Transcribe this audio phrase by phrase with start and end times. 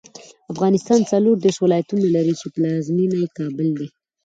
[0.53, 3.87] افغانستان څلوردېرش ولایتونه لري، چې پلازمېنه یې کابل دی.